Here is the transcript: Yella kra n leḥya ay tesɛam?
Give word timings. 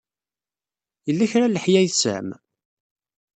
Yella 1.07 1.31
kra 1.31 1.47
n 1.47 1.53
leḥya 1.55 1.77
ay 1.79 1.87
tesɛam? 1.91 2.29